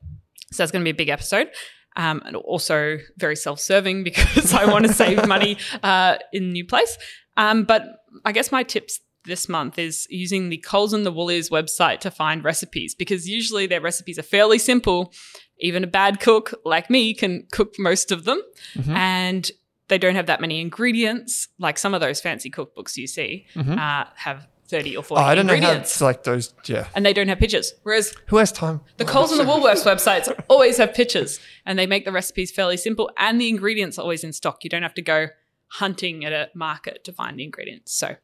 [0.53, 1.49] So that's going to be a big episode.
[1.97, 6.65] Um, and also very self-serving because I want to save money uh, in a new
[6.67, 6.97] place.
[7.39, 7.83] Um, but
[8.25, 12.11] I guess my tips this month is using the Coles and the Woolies website to
[12.11, 15.13] find recipes because usually their recipes are fairly simple.
[15.59, 18.41] Even a bad cook like me can cook most of them,
[18.77, 18.95] Mhm.
[18.95, 19.51] and
[19.89, 23.79] they don't have that many ingredients like some of those fancy cookbooks you see Mhm.
[23.79, 26.55] uh, have thirty or Oh, forty I don't know how it's like those.
[26.66, 26.88] Yeah.
[26.94, 27.72] and they don't have pictures.
[27.83, 28.81] Whereas Who has time?
[28.98, 32.76] the Coles and the Woolworths websites always have pictures and they make the recipes fairly
[32.76, 34.64] simple and the ingredients are always in stock.
[34.64, 35.29] You don't have to go
[35.68, 37.92] hunting at a market to find the ingredients.
[37.94, 38.16] So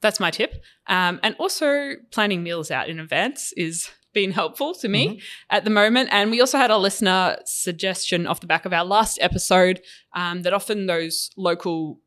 [0.00, 0.62] that's my tip.
[0.86, 5.70] Um, and also planning meals out in advance is been helpful to me at the
[5.70, 6.08] moment.
[6.12, 9.80] And we also had a listener suggestion off the back of our last episode
[10.14, 12.00] um, that often those local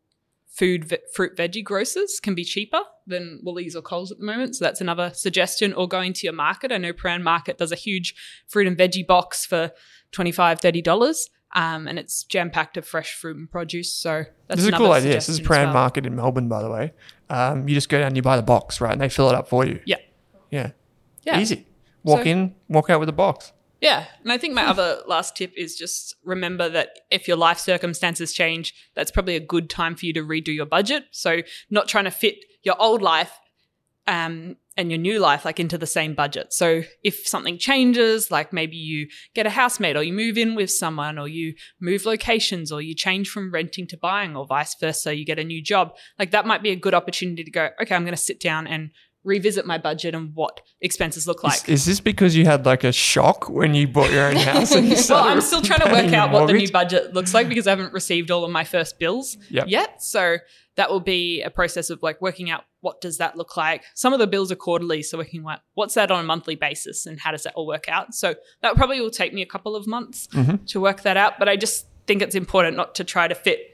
[0.51, 4.55] food, fruit, veggie grocers can be cheaper than Woolies or Coles at the moment.
[4.55, 5.73] So that's another suggestion.
[5.73, 6.71] Or going to your market.
[6.71, 8.13] I know Prahran Market does a huge
[8.47, 9.71] fruit and veggie box for
[10.11, 11.29] $25, $30.
[11.53, 13.93] Um, and it's jam packed of fresh fruit and produce.
[13.93, 15.13] So that's This is a cool idea.
[15.13, 15.73] This is Prahran well.
[15.73, 16.93] Market in Melbourne, by the way.
[17.29, 19.35] Um, you just go down, and you buy the box, right, and they fill it
[19.35, 19.79] up for you.
[19.85, 19.97] Yeah.
[20.49, 20.71] Yeah.
[21.23, 21.39] Yeah.
[21.39, 21.65] Easy.
[22.03, 23.51] Walk So- in, walk out with a box.
[23.81, 24.05] Yeah.
[24.21, 28.31] And I think my other last tip is just remember that if your life circumstances
[28.31, 31.05] change, that's probably a good time for you to redo your budget.
[31.09, 31.41] So
[31.71, 33.39] not trying to fit your old life
[34.05, 36.53] um, and your new life like into the same budget.
[36.53, 40.69] So if something changes, like maybe you get a housemate or you move in with
[40.69, 45.15] someone or you move locations or you change from renting to buying or vice versa,
[45.15, 47.95] you get a new job, like that might be a good opportunity to go, okay,
[47.95, 48.91] I'm going to sit down and
[49.23, 51.61] revisit my budget and what expenses look like.
[51.69, 54.73] Is, is this because you had like a shock when you bought your own house?
[54.73, 57.47] And you Well, I'm still trying to work out what the new budget looks like
[57.47, 59.65] because I haven't received all of my first bills Yep.
[59.67, 60.01] yet.
[60.03, 60.37] So
[60.77, 63.83] that will be a process of like working out what does that look like.
[63.93, 67.05] Some of the bills are quarterly, so working like what's that on a monthly basis
[67.05, 68.15] and how does that all work out.
[68.15, 70.65] So that probably will take me a couple of months Mhm.
[70.69, 71.37] to work that out.
[71.37, 73.70] But I just think it's important not to try to fit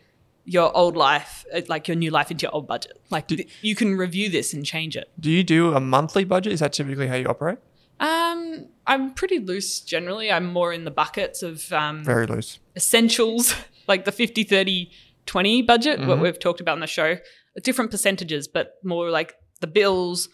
[0.50, 3.00] your old life, uh, like your new life, into your old budget.
[3.10, 3.30] Like
[3.62, 5.12] you can review this and change it.
[5.20, 6.54] Do you do a monthly budget?
[6.54, 7.58] Is that typically how you operate?
[8.00, 10.32] Um, I'm pretty loose generally.
[10.32, 12.60] I'm more in the buckets of um, Very loose.
[12.78, 13.54] essentials
[13.88, 14.90] like the 50, 30,
[15.26, 17.18] 20 budget, what we've talked about in the show,
[17.64, 20.30] different percentages, but more like the bills,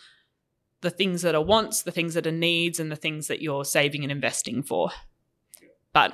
[0.82, 3.66] the things that are wants, the things that are needs, and the things that you're
[3.66, 4.92] saving and investing for.
[5.94, 6.14] But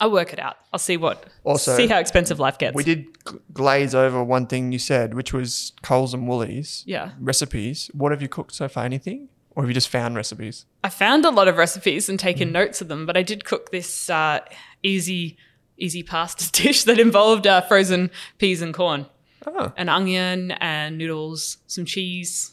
[0.00, 0.56] I'll work it out.
[0.72, 2.74] I'll see what, Also, see how expensive life gets.
[2.74, 3.06] We did
[3.52, 7.10] glaze over one thing you said, which was Coles and Woolies Yeah.
[7.20, 7.90] recipes.
[7.92, 8.84] What have you cooked so far?
[8.84, 9.28] Anything?
[9.54, 10.64] Or have you just found recipes?
[10.82, 12.52] I found a lot of recipes and taken Mm.
[12.52, 14.40] notes of them, but I did cook this uh,
[14.82, 15.36] easy,
[15.76, 19.06] easy pasta dish that involved uh, frozen peas and corn,
[19.46, 22.52] Oh, an onion and noodles, some cheese,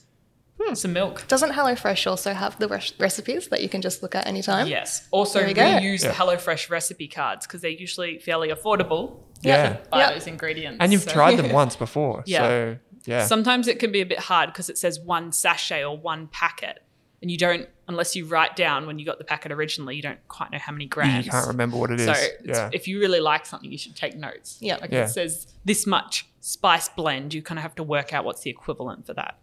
[0.59, 0.73] Hmm.
[0.73, 1.27] some milk.
[1.27, 4.67] Doesn't HelloFresh also have the res- recipes that you can just look at anytime?
[4.67, 5.07] Yes.
[5.11, 5.77] Also, There we we go.
[5.77, 9.19] use the HelloFresh recipe cards because they're usually fairly affordable.
[9.43, 9.73] Yeah.
[9.73, 10.13] to buy Yep.
[10.15, 10.77] those ingredients.
[10.81, 12.23] and you've So- tried them once before.
[12.25, 12.39] Yeah.
[12.39, 13.25] So, yeah.
[13.27, 16.81] Sometimes it can be a bit hard because it says one sachet or one packet,
[17.21, 19.95] and you don't unless you write down when you got the packet originally.
[19.95, 21.23] You don't quite know how many grams.
[21.25, 22.05] you can't remember what it is.
[22.07, 22.69] So yeah.
[22.73, 24.57] if you really like something, you should take notes.
[24.59, 24.77] Yeah.
[24.77, 25.03] Like Yeah.
[25.05, 28.49] it says this much spice blend, you kind of have to work out what's the
[28.49, 29.37] equivalent for that.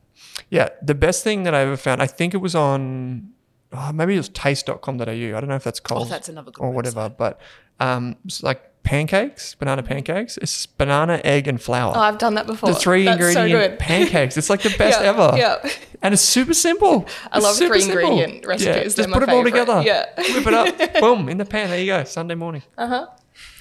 [0.51, 3.31] Yeah, the best thing that I ever found, I think it was on,
[3.73, 5.03] oh, maybe it was taste.com.au.
[5.03, 7.41] I don't know if that's called Oh, that's another good or whatever, but
[7.81, 10.37] um, it's like pancakes, banana pancakes.
[10.39, 11.95] It's banana, egg, and flour.
[11.97, 12.69] Oh, I've done that before.
[12.71, 13.79] the three That's so ingredient good.
[13.79, 14.37] pancakes.
[14.37, 15.33] It's like the best Yeah, ever.
[15.37, 15.71] Yeah.
[16.03, 17.07] And it's super simple.
[17.33, 17.99] I It's love three simple.
[18.19, 18.67] ingredient recipes.
[18.97, 19.83] Yeah, just put them all together.
[19.85, 20.07] Yeah.
[20.35, 20.95] Whip it up.
[21.01, 21.29] Boom.
[21.29, 21.71] In the pan.
[21.71, 22.05] There you go.
[22.05, 22.63] Sunday morning.
[22.77, 23.07] Uh huh.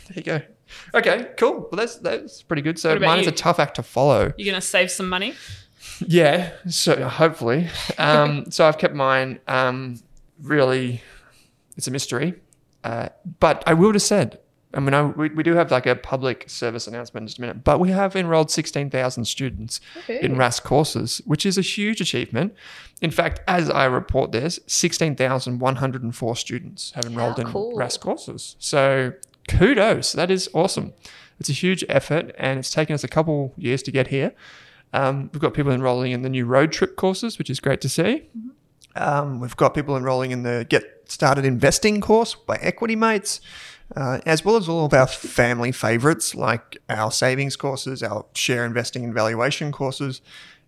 [0.10, 0.42] There you go.
[0.96, 1.70] Okay, cool.
[1.72, 2.78] Well, that's that's pretty good.
[2.80, 4.34] So What about mine is a tough act to follow.
[4.38, 5.36] You're going to save some money.
[6.06, 7.70] Yeah, so hopefully.
[7.98, 9.40] Um, so I've kept mine.
[9.48, 10.00] Um,
[10.42, 11.02] really,
[11.78, 12.36] it's a mystery.
[12.84, 14.40] Uh, but I will just said,
[14.74, 17.42] I mean, I, we, we do have like a public service announcement in just a
[17.42, 22.56] minute, but we have enrolled 16,000 students in Rask courses, which is a huge achievement.
[23.02, 27.78] In fact, as I report this, 16,104 students have enrolled in cool.
[27.78, 28.56] Rask courses.
[28.60, 29.14] So
[29.48, 30.14] kudos.
[30.14, 30.94] That is awesome.
[31.40, 34.34] It's a huge effort and it's taken us a couple years to get here.
[34.94, 37.90] Um, we've got people enrolling in the new road trip courses, which is great to
[37.90, 38.30] see.
[38.96, 43.42] Um, we've got people enrolling in the Get Started Investing course by Equity Mates,
[43.96, 48.66] uh, as well as all of our family favorites like our savings courses, our share
[48.66, 50.22] investing and valuation courses.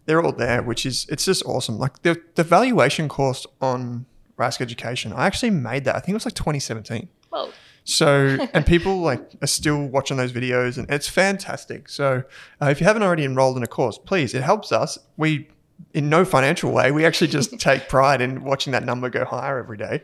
[0.05, 1.77] They're all there, which is it's just awesome.
[1.77, 4.05] Like the the valuation course on
[4.37, 5.95] Rask Education, I actually made that.
[5.95, 7.07] I think it was like 2017.
[7.31, 7.51] Well,
[7.87, 11.87] So, and people like are still watching those videos, and it's fantastic.
[11.87, 12.23] So,
[12.59, 14.97] uh, if you haven't already enrolled in a course, please, it helps us.
[15.17, 15.49] We,
[15.93, 19.59] in no financial way, we actually just take pride in watching that number go higher
[19.59, 20.01] every day.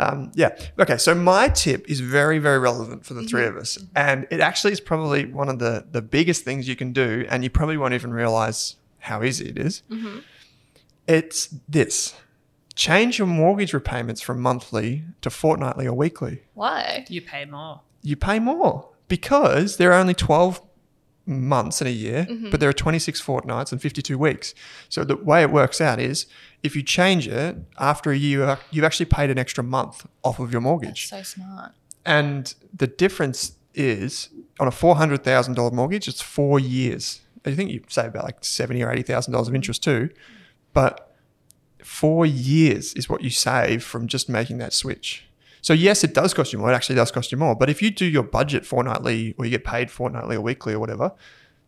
[0.00, 0.58] Um, yeah.
[0.80, 0.96] Okay.
[0.98, 4.72] So my tip is very, very relevant for the three of us, and it actually
[4.72, 7.94] is probably one of the the biggest things you can do, and you probably won't
[7.94, 9.82] even realize how easy it is.
[11.06, 12.14] It's this:
[12.74, 17.04] change your mortgage repayments from monthly to fortnightly or weekly why?
[17.08, 17.80] You pay more.
[18.02, 20.60] you pay more because there are only 12
[21.24, 22.50] months in a year, mm-hmm.
[22.50, 24.54] but there are 26 fortnights and 52 weeks.
[24.88, 26.26] So the way it works out is
[26.62, 30.50] if you change it after a year, you've actually paid an extra month off of
[30.50, 31.08] your mortgage.
[31.08, 31.72] So smart.
[32.04, 37.20] And the difference is on a $400,000 mortgage, it's four years.
[37.44, 40.10] I think you save about like seventy or eighty thousand dollars of interest too,
[40.72, 41.11] but
[41.84, 45.24] four years is what you save from just making that switch.
[45.60, 46.70] So yes, it does cost you more.
[46.72, 47.54] It actually does cost you more.
[47.54, 50.80] But if you do your budget fortnightly, or you get paid fortnightly or weekly or
[50.80, 51.12] whatever,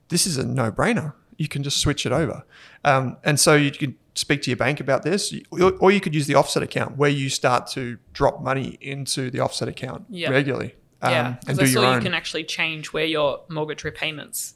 [0.09, 1.13] this is a no-brainer.
[1.37, 2.45] You can just switch it over,
[2.85, 6.29] um, and so you can speak to your bank about this, or you could use
[6.29, 10.31] the offset account where you start to drop money into the offset account Yeah.
[10.31, 10.77] regularly.
[11.03, 11.95] um, yeah, and because do I your saw own.
[11.97, 14.55] you can actually change where your mortgage repayments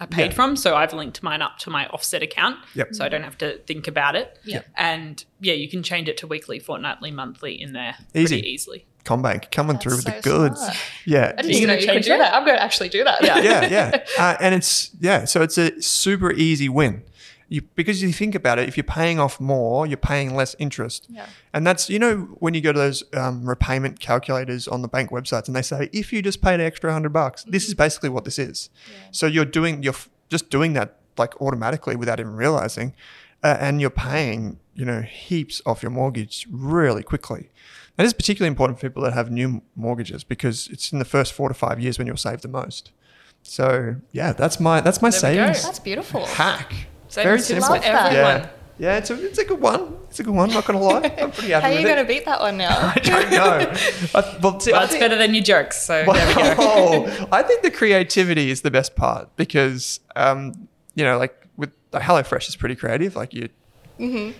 [0.00, 0.34] are paid Yeah.
[0.34, 0.56] from.
[0.56, 2.94] So I've linked mine up to my offset account, Yep.
[2.94, 4.38] so I don't have to think about it.
[4.44, 4.62] Yeah.
[4.76, 8.36] and yeah, you can change it to weekly, fortnightly, monthly in there Easy.
[8.36, 8.86] pretty easily.
[9.04, 10.58] CommBank coming through with so the goods.
[10.60, 10.76] smart.
[11.04, 12.34] Yeah, I didn't You even know gonna you could do that.
[12.34, 13.22] I'm going to actually do that.
[13.22, 13.38] Yeah.
[13.38, 14.04] yeah, yeah.
[14.18, 17.02] Uh, and it's yeah, so it's a super easy win.
[17.48, 21.06] You, because you think about it, if you're paying off more, you're paying less interest.
[21.10, 21.26] Yeah.
[21.52, 25.10] And that's you know when you go to those um, repayment calculators on the bank
[25.10, 28.08] websites and they say if you just paid an extra hundred bucks, this is basically
[28.08, 28.70] what this is.
[29.10, 32.94] So you're doing you're f- just doing that like automatically without even realizing,
[33.42, 37.50] uh, and you're paying you know heaps off your mortgage really quickly.
[37.96, 41.32] And it's particularly important for people that have new mortgages because it's in the first
[41.32, 42.90] four to five years when you'll save the most.
[43.42, 46.24] So yeah, that's my that's my There savings That's beautiful.
[46.26, 46.88] hack.
[47.14, 47.70] Savings Very tips simple.
[47.74, 48.12] Love that.
[48.12, 48.50] everyone.
[48.78, 49.96] Yeah, yeah, it's a it's a good one.
[50.08, 50.50] It's a good one.
[50.50, 52.08] Not gonna lie, I'm pretty happy How are you going to it.
[52.08, 52.92] beat that one now?
[52.96, 53.72] I don't know.
[54.14, 55.80] I, well, see, Well, I it's think, better than your jokes.
[55.80, 56.54] So there we go.
[56.58, 61.70] oh, I think the creativity is the best part because um, you know, like with
[61.92, 63.14] like HelloFresh is pretty creative.
[63.14, 63.48] Like you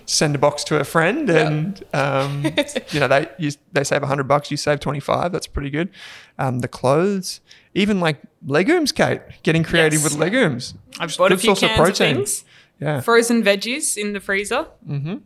[0.05, 2.43] send a box to a friend, and um,
[2.91, 5.31] you know they you, they save hundred bucks, you save twenty five.
[5.31, 5.89] That's pretty good.
[6.37, 7.39] Um, the clothes,
[7.73, 10.11] even like legumes, Kate, getting creative Yes.
[10.11, 10.73] with legumes.
[10.99, 12.15] I've bought a Good few source of cans of, protein.
[12.17, 12.43] things.
[12.79, 13.01] Yeah.
[13.01, 14.67] Frozen veggies in the freezer.
[14.87, 15.17] Mm-hmm.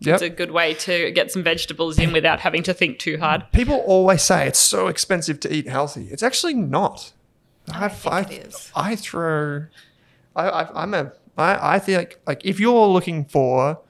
[0.00, 0.14] Yep.
[0.14, 3.44] It's a good way to get some vegetables in without having to think too hard.
[3.52, 6.08] People always say it's so expensive to eat healthy.
[6.10, 7.12] It's actually not.
[7.72, 8.70] I, think it is.
[8.76, 9.66] I throw.
[10.36, 11.12] I, I, I'm a.
[11.38, 13.80] I, I think like if you're looking for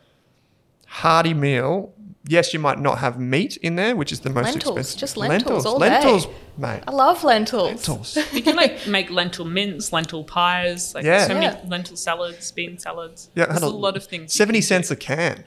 [0.87, 1.93] hearty meal,
[2.27, 4.99] yes, you might not have meat in there, which is the most Lentils, expensive.
[4.99, 5.91] just lentils all day.
[5.91, 6.83] lentils, mate.
[6.87, 7.89] I love lentils.
[7.89, 8.19] Lentils.
[8.33, 11.27] You can like make lentil mince, lentil pies, like Yeah.
[11.27, 11.61] so many Yeah.
[11.69, 13.31] lentil salads, bean salads.
[13.35, 14.33] Yeah, There's had a lot of things.
[14.33, 14.67] Seventy can do.
[14.67, 15.45] cents a can,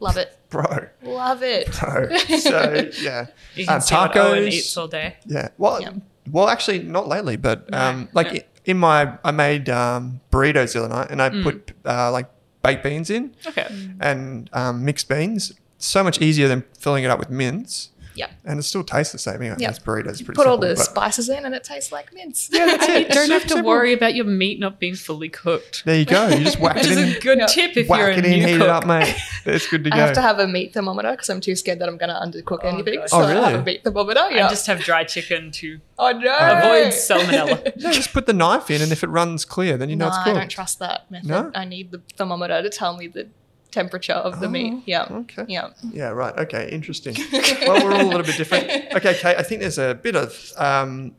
[0.00, 0.38] Love it.
[0.50, 0.86] bro.
[1.02, 1.66] Love it.
[1.80, 2.16] Bro.
[2.38, 4.52] So yeah, You can Um, see what Owen tacos.
[4.52, 5.16] eats all day.
[5.26, 5.48] Yeah.
[5.58, 5.90] Well, Yeah.
[6.30, 8.40] well, actually, not lately, but um, like no.
[8.66, 11.42] in my, I made um, burritos the other night, and I Mm.
[11.42, 12.26] put uh, like
[12.62, 13.66] baked beans in Okay.
[14.00, 15.52] and um, mixed beans.
[15.78, 18.26] So much easier than filling it up with mince, Yeah.
[18.44, 19.40] and it still tastes the same.
[19.44, 19.70] Yeah, Yeah.
[19.70, 20.16] it's burritos.
[20.24, 22.50] Pretty Put all the spices in and it tastes like mince.
[22.52, 23.08] Yeah, that's it.
[23.08, 23.68] You don't have to Simple.
[23.68, 25.84] worry about your meat not being fully cooked.
[25.84, 26.26] There you go.
[26.26, 27.46] You just whack Which it is in, a good Yeah.
[27.46, 28.62] tip if whack you're a it in, new heat cook.
[28.62, 29.14] it up, mate.
[29.46, 29.96] It's good to go.
[29.96, 32.16] I have to have a meat thermometer because I'm too scared that I'm going to
[32.16, 32.96] undercook oh, anything.
[32.98, 33.08] God.
[33.08, 33.54] So Oh, I have really?
[33.54, 34.20] a meat thermometer.
[34.32, 34.40] Yeah.
[34.40, 36.36] And just have dry chicken to oh no.
[36.36, 37.76] avoid salmonella.
[37.80, 40.08] no, just put the knife in, and if it runs clear, then you know no,
[40.08, 41.28] it's I don't trust that method.
[41.28, 41.50] No?
[41.54, 43.28] I need the thermometer to tell me the
[43.70, 44.82] temperature of the meat.
[44.86, 45.06] Yeah.
[45.10, 45.44] okay.
[45.48, 45.70] Yeah.
[45.92, 46.36] Yeah, right.
[46.38, 47.14] Okay, interesting.
[47.66, 48.64] well, we're all a little bit different.
[48.94, 51.14] Okay, Kate, I think there's a bit of um,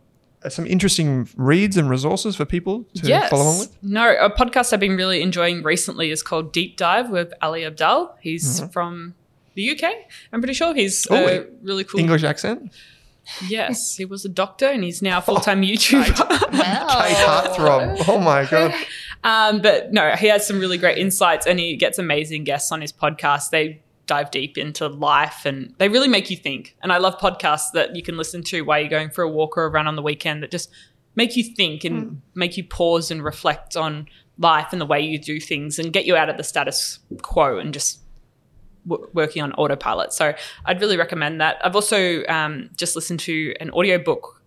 [0.48, 3.30] some interesting reads and resources for people to yes.
[3.30, 3.78] follow on with.
[3.84, 8.14] No, a podcast I've been really enjoying recently is called Deep Dive with Ali Abdaal.
[8.22, 8.70] He's Mm-hmm.
[8.72, 9.16] from
[9.56, 9.92] the UK.
[10.32, 12.00] I'm pretty sure he's Oh, a really cool.
[12.00, 12.72] English accent.
[13.48, 16.20] Yes, he was a doctor and he's now a full time YouTuber.
[16.52, 17.04] Wow.
[17.06, 18.04] Kate Heartthrob.
[18.08, 18.74] Oh my god.
[19.22, 22.80] Um, but no, he has some really great insights and he gets amazing guests on
[22.80, 23.50] his podcast.
[23.50, 26.78] They dive deep into life and they really make you think.
[26.82, 29.58] And I love podcasts that you can listen to while you're going for a walk
[29.58, 30.70] or a run on the weekend that just
[31.16, 35.20] make you think and make you pause and reflect on life and the way you
[35.20, 38.00] do things and get you out of the status quo and just
[38.90, 40.12] w- working on autopilot.
[40.14, 40.34] So
[40.66, 41.58] I'd really recommend that.
[41.64, 44.42] I've also um, just listened to an audiobook.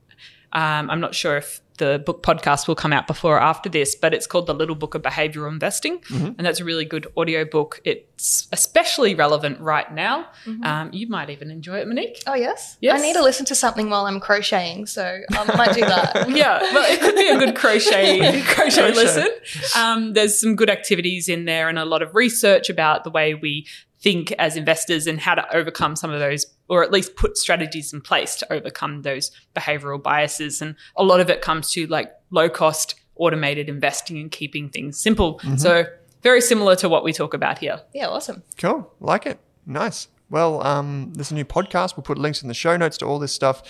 [0.53, 3.95] Um, I'm not sure if the book podcast will come out before or after this,
[3.97, 6.01] but it's called The Little Book of Behavioral Investing.
[6.11, 7.81] And that's a really good audiobook.
[7.87, 10.27] It's especially relevant right now.
[10.63, 12.23] Um, you might even enjoy it, Monique.
[12.27, 12.77] Oh yes.
[12.83, 13.01] Yes.
[13.01, 16.29] I need to listen to something while I'm crocheting, so I might do that.
[16.29, 18.93] yeah, well, it could be a good crochet crochet Crochet.
[18.93, 19.29] listen.
[19.75, 23.33] Um, there's some good activities in there and a lot of research about the way
[23.35, 23.67] we
[24.03, 27.93] think as investors and how to overcome some of those, or at least put strategies
[27.93, 30.61] in place to overcome those behavioral biases.
[30.61, 34.99] And a lot of it comes to like low cost automated investing and keeping things
[34.99, 35.41] simple.
[35.57, 35.85] So
[36.23, 37.81] very similar to what we talk about here.
[37.95, 38.43] Yeah, awesome.
[38.59, 38.93] Cool.
[39.01, 39.39] Like it.
[39.67, 40.09] Nice.
[40.31, 41.97] Well, um, there's a new podcast.
[41.97, 43.63] We'll put links in the show notes to all this stuff.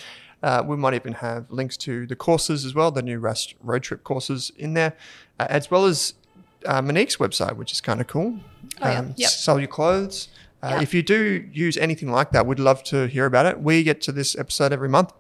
[0.42, 3.82] Uh, we might even have links to the courses as well, the new Rask road
[3.82, 4.94] trip courses in there,
[5.38, 6.14] uh, as well as
[6.66, 8.38] uh, Monique's website, which is kind of cool.
[8.80, 8.98] Oh, yeah.
[8.98, 9.30] Um, Yep.
[9.30, 10.28] Sell your clothes.
[10.62, 10.82] Uh, Yeah.
[10.82, 13.60] If you do use anything like that, we'd love to hear about it.
[13.60, 15.12] We get to this episode every month,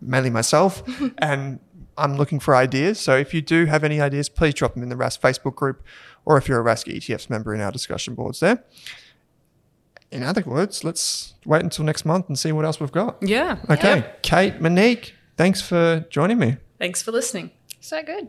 [0.00, 0.82] mainly myself,
[1.18, 1.60] and
[1.96, 2.98] I'm looking for ideas.
[3.00, 5.82] So if you do have any ideas, please drop them in the Rask Facebook group,
[6.24, 8.62] or if you're a Rask ETFs member in our discussion boards there.
[10.10, 13.16] In other words, let's wait until next month and see what else we've got.
[13.22, 13.58] Yeah.
[13.68, 16.56] Okay, Kate, Monique, thanks for joining me.
[16.78, 17.50] Thanks for listening.
[17.80, 18.28] So good.